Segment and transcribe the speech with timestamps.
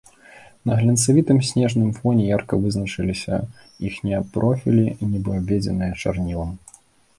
[0.69, 3.35] На глянцавітым снежным фоне ярка вызначыліся
[3.91, 6.51] іхнія профілі, нібы абведзеныя чарнілам.